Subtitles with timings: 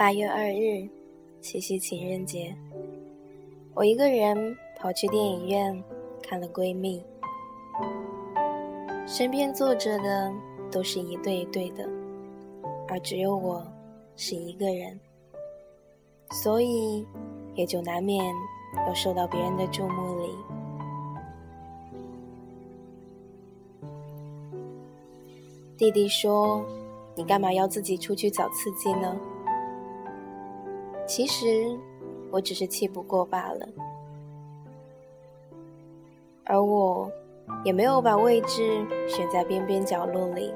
[0.00, 0.88] 八月二日，
[1.42, 2.56] 七夕情人节，
[3.74, 5.84] 我一个人跑去电影院
[6.22, 7.04] 看了《闺蜜》，
[9.06, 10.32] 身边坐着的
[10.72, 11.86] 都是一对一对的，
[12.88, 13.62] 而只有我
[14.16, 14.98] 是一个人，
[16.30, 17.06] 所以
[17.54, 18.24] 也就难免
[18.86, 20.30] 要受到别人的注目礼。
[25.76, 26.64] 弟弟说
[27.14, 29.14] ：“你干嘛要自己出去找刺激呢？”
[31.10, 31.76] 其实，
[32.30, 33.68] 我只是气不过罢了。
[36.44, 37.10] 而我，
[37.64, 40.54] 也没有把位置选在边边角落里，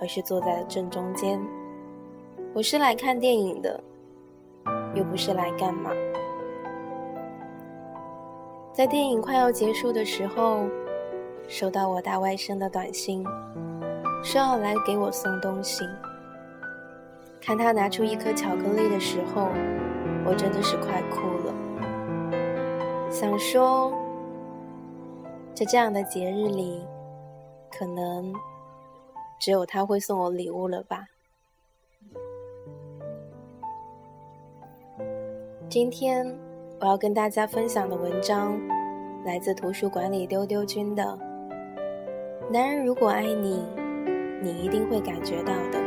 [0.00, 1.38] 而是坐在了正中间。
[2.54, 3.78] 我是来看电影的，
[4.94, 5.90] 又不是来干嘛。
[8.72, 10.64] 在电影快要结束的时候，
[11.46, 13.22] 收到我大外甥的短信。
[14.22, 15.84] 说要来给我送东西。
[17.46, 19.48] 看他拿出一颗巧克力的时候，
[20.24, 21.52] 我真的是快哭了。
[23.10, 23.92] 想说，
[25.54, 26.82] 在这样的节日里，
[27.70, 28.32] 可能
[29.38, 31.06] 只有他会送我礼物了吧。
[35.68, 36.26] 今天
[36.80, 38.58] 我要跟大家分享的文章，
[39.26, 41.02] 来自图书馆里丢丢君的
[42.50, 43.62] 《男人如果爱你》。
[44.42, 45.83] 你一定会感觉到的。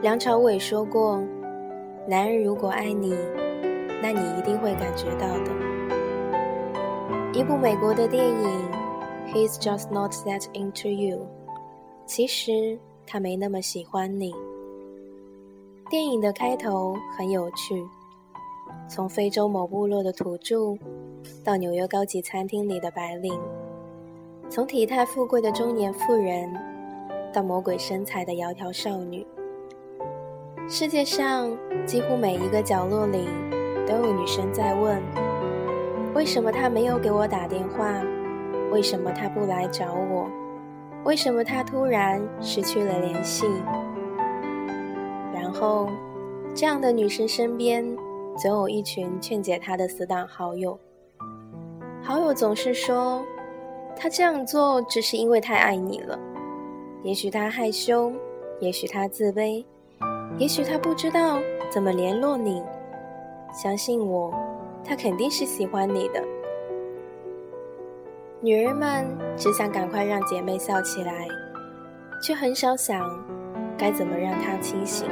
[0.00, 1.20] 梁朝伟说过
[2.06, 3.12] ：“男人如果爱你，
[4.00, 5.50] 那你一定会感觉到的。”
[7.34, 8.70] 一部美国的电影
[9.32, 11.18] 《He's Just Not That Into You》，
[12.06, 14.32] 其实他没那么喜欢你。
[15.90, 17.84] 电影的开头很有趣，
[18.88, 20.78] 从非洲某部落的土著，
[21.44, 23.36] 到纽约高级餐厅里的白领，
[24.48, 26.48] 从体态富贵的中年妇人，
[27.32, 29.26] 到魔鬼身材的窈窕少女。
[30.70, 31.50] 世界上
[31.86, 33.26] 几乎每一个角落里，
[33.86, 35.02] 都有女生在问：
[36.14, 38.02] 为什么他没有给我打电话？
[38.70, 40.28] 为什么他不来找我？
[41.04, 43.46] 为什么他突然失去了联系？
[45.32, 45.88] 然后，
[46.54, 47.82] 这样的女生身边
[48.36, 50.78] 总有一群劝解她的死党好友。
[52.02, 53.24] 好友总是说，
[53.96, 56.18] 她这样做只是因为太爱你了。
[57.02, 58.12] 也许她害羞，
[58.60, 59.64] 也许他自卑，
[60.38, 62.62] 也许他不知道怎么联络你。
[63.52, 64.32] 相信我，
[64.84, 66.22] 他肯定是喜欢你的。
[68.40, 69.04] 女人们
[69.36, 71.26] 只想赶快让姐妹笑起来，
[72.22, 73.04] 却很少想
[73.76, 75.08] 该怎么让她清醒。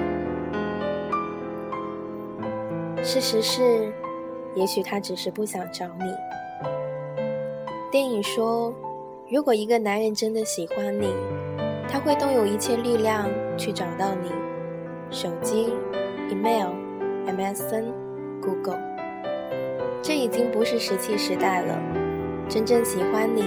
[3.02, 3.92] 事实是，
[4.54, 6.04] 也许他只是不想找你。
[7.90, 8.72] 电影说，
[9.28, 11.12] 如果一个男人真的喜欢你，
[11.88, 14.30] 他会动用一切力量去找到你。
[15.10, 15.72] 手机、
[16.28, 16.68] email、
[17.26, 17.84] MSN、
[18.42, 18.80] Google，
[20.02, 21.78] 这已经不是石器时代了。
[22.48, 23.44] 真正喜欢你，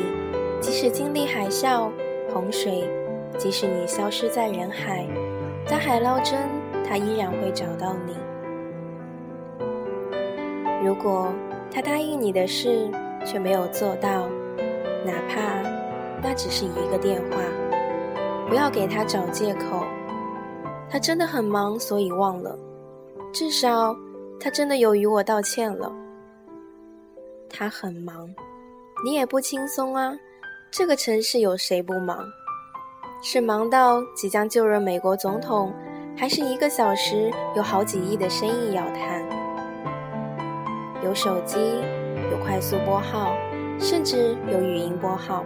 [0.61, 1.89] 即使经历海啸、
[2.33, 2.83] 洪水，
[3.37, 5.05] 即使你消失在人海，
[5.65, 6.39] 在海捞针，
[6.87, 8.15] 他依然会找到你。
[10.83, 11.27] 如果
[11.71, 12.89] 他答应你的事
[13.25, 14.27] 却没有做到，
[15.05, 15.61] 哪怕
[16.21, 17.37] 那只是一个电话，
[18.47, 19.83] 不要给他找借口。
[20.89, 22.57] 他真的很忙，所以忘了。
[23.31, 23.95] 至少
[24.39, 25.91] 他真的有与我道歉了。
[27.49, 28.27] 他很忙，
[29.03, 30.13] 你也不轻松啊。
[30.71, 32.19] 这个城市有谁不忙？
[33.21, 35.73] 是忙到即将就任美国总统，
[36.15, 39.23] 还是一个小时有好几亿的生意要谈？
[41.03, 41.59] 有手机，
[42.31, 43.33] 有快速拨号，
[43.79, 45.43] 甚至有语音拨号。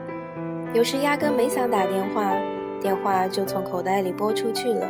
[0.73, 2.33] 有时压根没想打电话，
[2.81, 4.87] 电话就从口袋里拨出去了。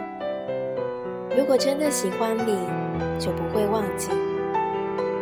[1.35, 2.55] 如果真的喜欢你，
[3.19, 4.09] 就不会忘记；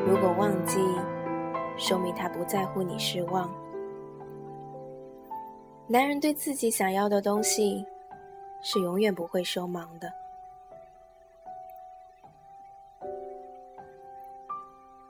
[0.05, 0.77] 如果忘记，
[1.77, 3.49] 说明他不在乎你失望。
[5.87, 7.85] 男人对自己想要的东西，
[8.61, 10.11] 是永远不会收忙的。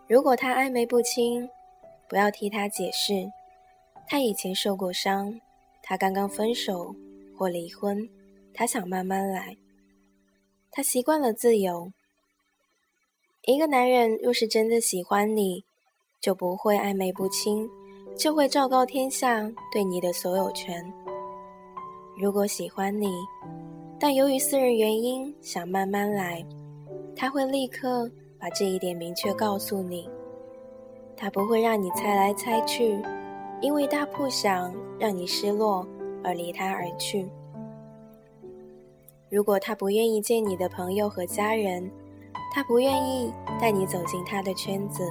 [0.07, 1.50] 如果他暧昧不清，
[2.07, 3.31] 不要替他解释。
[4.07, 5.39] 他以前受过伤，
[5.81, 6.94] 他刚刚分手
[7.38, 8.07] 或离婚，
[8.53, 9.57] 他想慢慢来。
[10.72, 11.92] 他习惯了自由。
[13.46, 15.64] 一个男人若是真的喜欢你，
[16.20, 17.70] 就不会暧昧不清，
[18.18, 20.92] 就会昭告天下对你的所有权。
[22.18, 23.12] 如果喜欢你，
[24.00, 26.46] 但由于私人原因想慢慢来，
[27.16, 28.10] 他会立刻。
[28.42, 30.10] 把这一点明确告诉你，
[31.16, 33.00] 他不会让你猜来猜去，
[33.62, 35.88] 因为他不想让你失落
[36.24, 37.30] 而离他而去。
[39.31, 41.89] 如果他不愿意见你的朋友和家人，
[42.54, 43.31] 他不愿意
[43.62, 45.10] 带你走进他的圈子，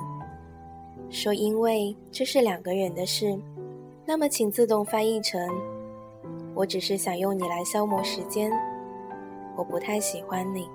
[1.08, 3.34] 说因为这是两个人的事，
[4.04, 5.40] 那么请自动翻译成：
[6.54, 8.52] 我只是想用你来消磨时间，
[9.56, 10.68] 我不太喜欢你。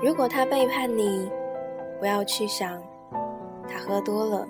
[0.00, 1.28] 如果他背叛你，
[1.98, 2.80] 不要去想
[3.68, 4.46] 他喝多了，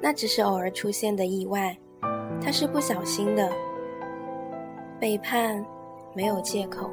[0.00, 1.76] 那只是偶尔出现的意外，
[2.40, 3.50] 他是不小心的。
[4.98, 5.64] 背叛
[6.14, 6.88] 没有借口，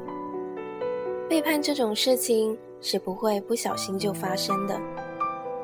[1.28, 4.78] 背叛这种事情是不会不小心就发生的。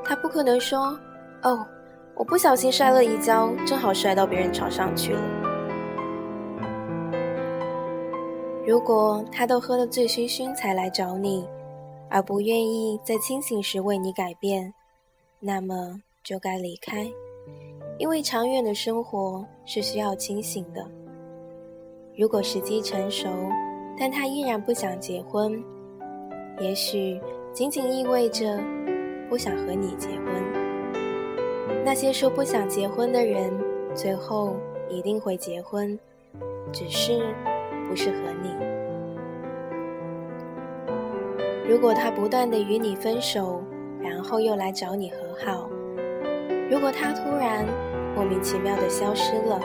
[0.02, 0.98] 他不可能说
[1.44, 1.66] ：“哦，
[2.14, 5.22] 我不小心摔了一跤，正好摔到别人床上去了。”
[8.66, 11.46] 如果他都喝得醉醺醺才来找你，
[12.08, 14.72] 而不愿意在清醒时为你改变，
[15.40, 17.10] 那么就该离开，
[18.00, 20.82] 因为长远的生活是需要清醒的。
[22.16, 23.28] 如果时机成熟，
[23.98, 25.62] 但他依然不想结婚，
[26.60, 27.20] 也许
[27.52, 28.58] 仅仅意味着
[29.28, 30.26] 不想和你结婚。
[31.84, 33.52] 那些说不想结婚的人，
[33.94, 34.56] 最后
[34.88, 35.98] 一定会结婚，
[36.72, 37.20] 只是
[37.86, 38.48] 不适合你。
[41.68, 43.62] 如果他不断的与你分手，
[44.00, 45.68] 然后又来找你和好；
[46.70, 47.66] 如果他突然
[48.14, 49.58] 莫名其妙的消失了；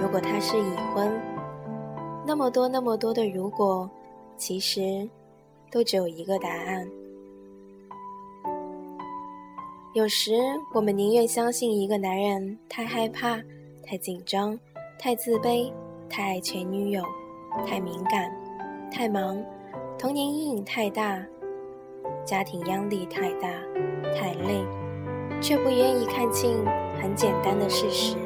[0.00, 1.10] 如果他是已婚。
[2.26, 3.88] 那么多那么多的如果，
[4.36, 5.08] 其实
[5.70, 6.86] 都只有一个答案。
[9.94, 10.34] 有时
[10.74, 13.40] 我们宁愿相信一个男人太害怕、
[13.82, 14.58] 太紧张、
[14.98, 15.72] 太自卑、
[16.08, 17.02] 太爱前女友、
[17.66, 18.30] 太敏感、
[18.92, 19.42] 太忙、
[19.98, 21.20] 童年阴影太大、
[22.24, 23.48] 家庭压力太大、
[24.14, 24.64] 太累，
[25.40, 26.62] 却不愿意看清
[27.00, 28.16] 很简单的事实。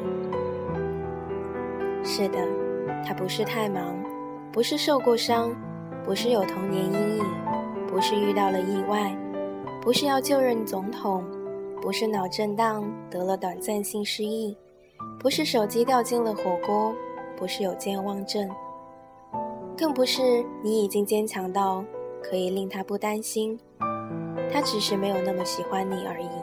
[2.03, 2.39] 是的。
[3.05, 3.95] 他不是太忙，
[4.51, 5.53] 不是受过伤，
[6.05, 7.23] 不是有童年阴影，
[7.85, 9.13] 不是遇到了意外，
[9.81, 11.21] 不是要就任总统，
[11.81, 14.57] 不是脑震荡得了短暂性失忆，
[15.19, 16.95] 不是手机掉进了火锅，
[17.35, 18.49] 不是有健忘症，
[19.77, 20.21] 更不是
[20.61, 21.83] 你已经坚强到
[22.21, 23.59] 可以令他不担心，
[24.49, 26.42] 他只是没有那么喜欢你而已。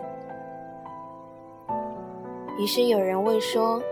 [2.61, 3.83] 于是有人问说，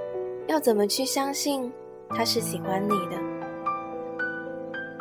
[0.46, 1.72] 要怎么去相信？
[2.10, 3.16] 他是喜欢你的，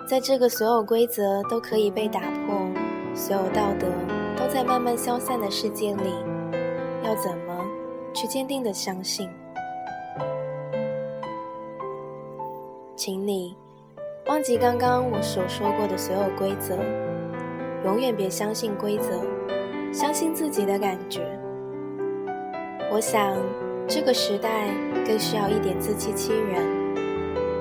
[0.10, 2.56] 在这个所有规则都可以被打破，
[3.14, 3.88] 所有道德
[4.38, 6.14] 都在慢慢消散的世界里，
[7.04, 7.66] 要怎么
[8.14, 9.30] 去坚定的相信？
[12.96, 13.54] 请你
[14.28, 16.78] 忘记刚刚我所说过的所有规则，
[17.84, 19.22] 永远别相信规则，
[19.92, 21.37] 相信自己的感觉。
[22.90, 23.36] 我想，
[23.86, 24.70] 这个时代
[25.06, 26.66] 更需要一点自欺欺人。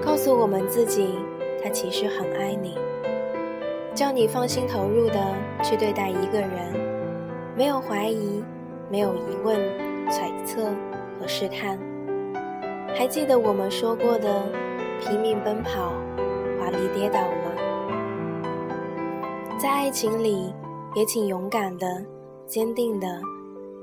[0.01, 1.19] 告诉我们自己，
[1.63, 2.79] 他其实很爱你，
[3.93, 5.21] 叫你放心投入的
[5.65, 6.51] 去对待一个人，
[7.57, 8.43] 没有怀疑，
[8.89, 9.59] 没有疑问、
[10.09, 10.71] 揣测
[11.19, 11.77] 和试探。
[12.95, 14.43] 还记得我们说过的
[15.01, 15.93] 拼命奔跑、
[16.61, 17.51] 华丽跌倒吗？
[19.59, 20.55] 在爱情里，
[20.95, 22.01] 也请勇敢的、
[22.47, 23.21] 坚定的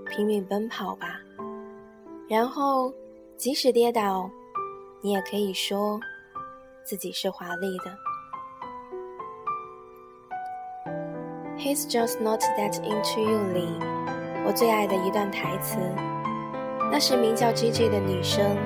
[0.09, 1.19] 拼命奔跑吧。
[2.33, 2.91] 然后，
[3.37, 4.27] 即使跌倒，
[5.03, 5.99] 你也可以说。
[6.83, 7.85] 自己是华丽的。
[11.55, 13.67] He's just not that into you 里，
[14.47, 15.77] 我最爱的一段台词，
[16.91, 18.57] 那是名叫 Gigi 的女生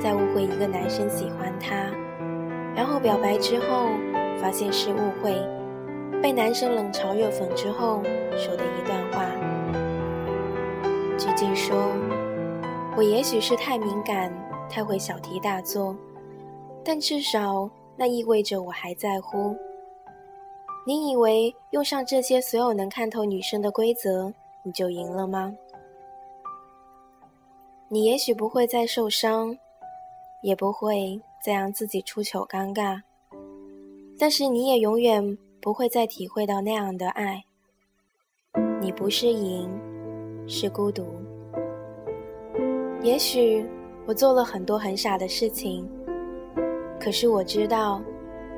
[0.00, 1.76] 在误会一个男生喜欢她，
[2.74, 3.90] 然后表白之后
[4.40, 5.36] 发现是误会，
[6.22, 8.02] 被男生冷嘲热讽之后
[8.36, 9.26] 说的一段话。
[11.16, 11.92] Gigi 说
[12.96, 14.32] ：“我也许是太敏感，
[14.68, 15.96] 太会小题大做。”
[16.84, 19.56] 但至少那意味着我还在乎。
[20.84, 24.32] 你以为用上这些所有能看透女生的规则，
[24.64, 25.54] 你就赢了吗？
[27.88, 29.56] 你也许不会再受伤，
[30.42, 33.00] 也不会再让自己出糗尴尬，
[34.18, 37.44] 但是你也永远不会再体会到那样的爱。
[38.80, 39.70] 你不是赢，
[40.48, 41.06] 是孤独。
[43.02, 43.64] 也许
[44.06, 45.88] 我做了很多很傻的事情。
[47.00, 48.00] 可是我知道，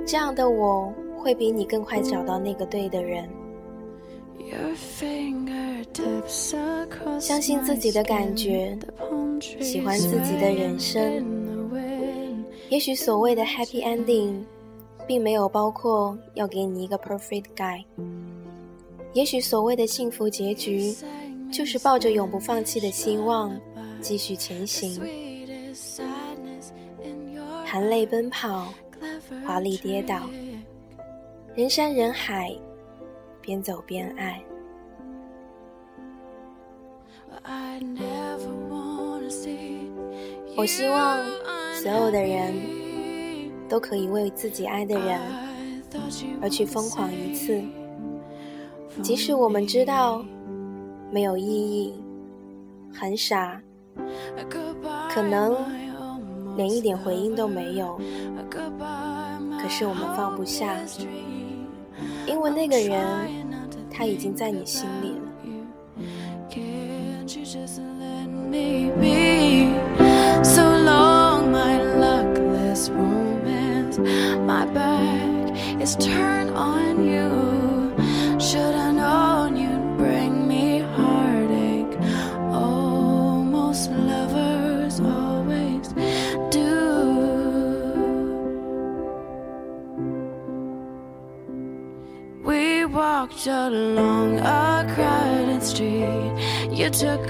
[0.07, 3.29] 这样的我会比你更快找到那个对的人。
[7.19, 8.77] 相信自己的感觉，
[9.61, 11.25] 喜欢自己的人生。
[12.69, 14.35] 也许所谓的 happy ending，
[15.07, 17.83] 并没有包括要给你一个 perfect guy。
[19.15, 20.95] 也许所谓的幸福结局，
[21.51, 23.51] 就是抱着永不放弃的希望
[24.05, 25.01] 继续前行，
[27.65, 28.69] 含泪奔跑，
[29.47, 30.29] 华丽跌倒，
[31.57, 32.55] 人山人海，
[33.41, 34.45] 边走边爱。
[40.55, 41.25] 我希望
[41.83, 42.53] 所有的人
[43.71, 45.19] 都可以为自己爱的人
[46.43, 47.59] 而去疯狂一次，
[49.03, 50.23] 即使我们知道
[51.11, 51.95] 没有意义、
[52.93, 53.59] 很傻，
[55.11, 55.57] 可能
[56.57, 58.01] 连一点回应都没有，
[58.51, 60.77] 可是我们放不下，
[62.27, 63.05] 因为那个人
[63.91, 65.21] 他已经在你心里了。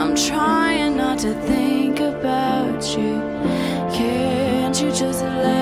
[0.00, 3.20] I'm trying not to think about you.
[3.92, 5.59] Can't you just let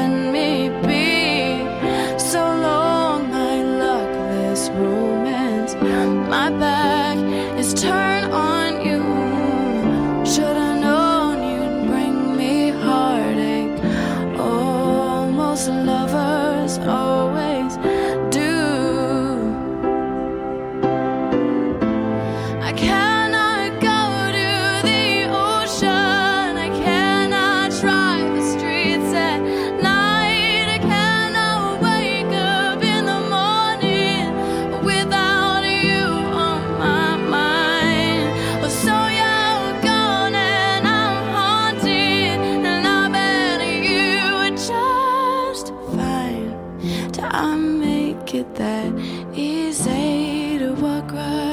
[47.21, 48.93] I make it that
[49.35, 51.48] easy to walk right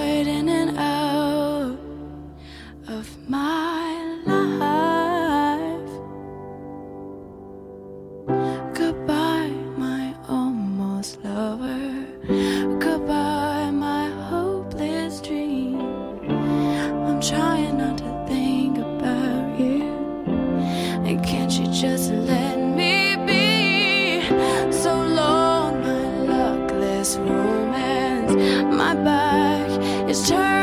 [28.71, 30.54] my back is turned